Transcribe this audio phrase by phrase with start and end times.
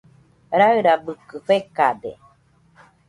[0.59, 2.11] Rairabɨkɨ fekade.